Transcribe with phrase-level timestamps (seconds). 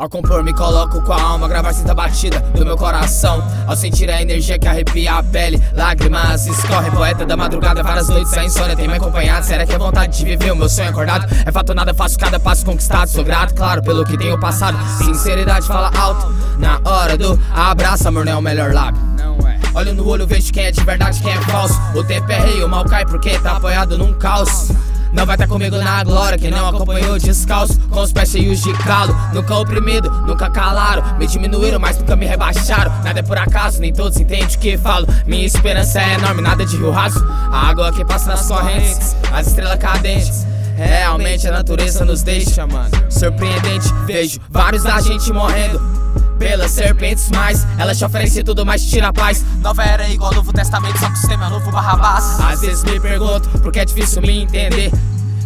[0.00, 3.44] Ao compor, me coloco com a alma, gravar sinta batida do meu coração.
[3.66, 6.90] Ao sentir a energia que arrepia a pele, lágrimas escorrem.
[6.90, 9.44] Poeta da madrugada, várias noites sem insônia, tem me acompanhado.
[9.44, 11.26] Será que é vontade de viver o meu sonho acordado?
[11.44, 13.08] É fato nada, faço cada passo conquistado.
[13.08, 14.78] Sou grato, claro, pelo que tenho passado.
[15.04, 19.02] Sinceridade fala alto, na hora do abraço, amor não é o melhor lábio.
[19.74, 21.78] Olho no olho, vejo quem é de verdade, quem é falso.
[21.94, 24.72] O tempo é rei, o mal cai porque tá apoiado num caos.
[25.12, 28.62] Não vai estar tá comigo na glória, quem não acompanhou descalço, com os pés cheios
[28.62, 29.14] de calo.
[29.32, 32.92] Nunca oprimido, nunca calaram, me diminuíram, mas nunca me rebaixaram.
[33.02, 35.06] Nada é por acaso, nem todos entendem o que falo.
[35.26, 37.24] Minha esperança é enorme, nada de rio raso.
[37.50, 40.46] A água que passa nas correntes, as estrelas cadentes.
[40.76, 42.90] Realmente a natureza nos deixa, mano.
[43.10, 45.78] Surpreendente, vejo vários da gente morrendo
[46.38, 49.44] pelas serpentes, mas ela te oferece tudo, mas tira a paz.
[49.60, 52.19] Nova era igual Novo Testamento, só que o sistema é novo barrabás.
[52.60, 54.90] Às vezes me pergunto por que é difícil me entender.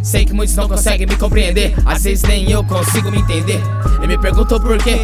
[0.03, 3.61] Sei que muitos não conseguem me compreender, às vezes nem eu consigo me entender.
[4.03, 4.99] E me pergunto por quê.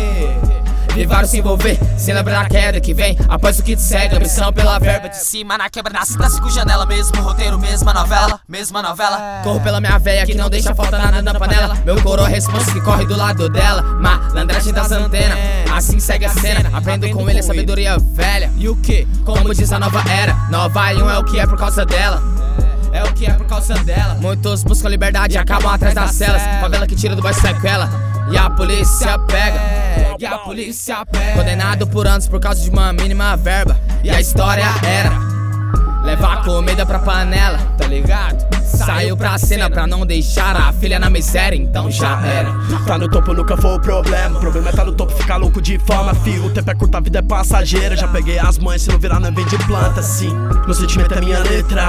[1.10, 4.52] Vários se envolver, sem lembrar da queda que vem Após o que te segue, ambição
[4.52, 8.82] pela verba De cima na quebra, nasce da cinco janela Mesmo roteiro, mesma novela, mesma
[8.82, 12.72] novela Corro pela minha véia que não deixa falta nada na panela Meu coro responsa
[12.72, 15.38] que corre do lado dela Malandragem das antenas,
[15.72, 19.06] assim segue a cena Aprendo com ele a sabedoria velha E o que?
[19.24, 22.22] Como diz a nova era Nova e um é o que é por causa dela
[22.92, 24.16] é o que é por causa dela.
[24.16, 26.42] Muitos buscam liberdade e acabam atrás das celas.
[26.60, 28.09] Favela que tira do bairro sequela.
[28.30, 29.60] E a polícia pega.
[30.18, 31.36] E a polícia pega.
[31.36, 33.78] Condenado por anos por causa de uma mínima verba.
[34.02, 35.29] E a história era
[36.20, 38.44] levar comida pra panela, tá ligado?
[38.62, 42.52] Saiu pra cena pra não deixar a filha na miséria, então já era.
[42.86, 44.36] Tá no topo nunca foi o problema.
[44.36, 46.46] O problema é tá no topo, ficar louco de fama, fio.
[46.46, 47.96] O tempo é curto, a vida é passageira.
[47.96, 50.32] Já peguei as mães, se não virar, não vem de planta, sim.
[50.64, 51.84] Meu sentimento é minha letra,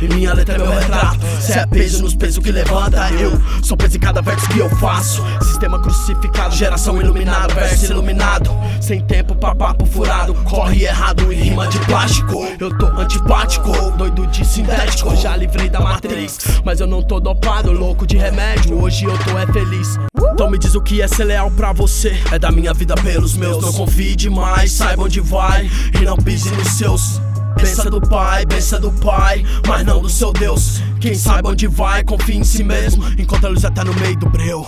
[0.00, 1.26] e minha letra é meu retrato.
[1.40, 3.32] Se é peso nos pesos que levanta, eu
[3.62, 5.22] sou peso em cada verso que eu faço.
[5.42, 8.50] Sistema crucificado, geração iluminada, verso iluminado.
[8.80, 12.46] Sem tempo pra papo furado, corre errado em rima de plástico.
[12.58, 13.61] Eu tô antipático,
[13.96, 15.14] doido de sintético.
[15.16, 18.80] Já livrei da matriz mas eu não tô dopado, louco de remédio.
[18.80, 19.98] Hoje eu tô é feliz.
[20.32, 22.16] Então me diz o que é ser leal pra você.
[22.30, 23.62] É da minha vida pelos meus.
[23.62, 27.20] Não confie demais, saiba onde vai e não pise nos seus.
[27.56, 30.80] Pensa do pai, pensa do pai, mas não do seu Deus.
[31.00, 33.04] Quem sabe onde vai, confia em si mesmo.
[33.18, 34.66] Encontra a luz até no meio do breu.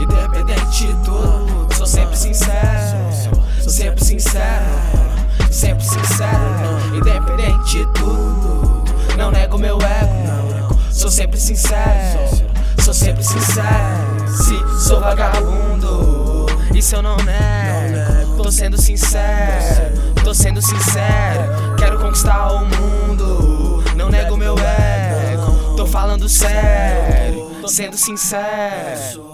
[0.00, 0.92] Independente de
[11.10, 14.28] Sou sempre sincero, sou sempre sincero.
[14.28, 18.36] Se sou vagabundo, isso eu não nego.
[18.40, 21.74] Tô sendo sincero, tô sendo sincero.
[21.76, 25.74] Quero conquistar o mundo, não nego meu ego.
[25.76, 29.29] Tô falando sério, sendo sincero.